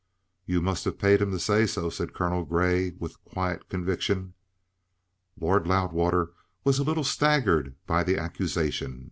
"You 0.47 0.63
must 0.63 0.85
have 0.85 0.97
paid 0.97 1.21
him 1.21 1.29
to 1.29 1.37
say 1.39 1.67
so," 1.67 1.91
said 1.91 2.15
Colonel 2.15 2.43
Grey 2.43 2.89
with 2.97 3.23
quiet 3.23 3.69
conviction. 3.69 4.33
Lord 5.39 5.67
Loudwater 5.67 6.31
was 6.63 6.79
a 6.79 6.83
little 6.83 7.03
staggered 7.03 7.75
by 7.85 8.03
the 8.03 8.17
accusation. 8.17 8.99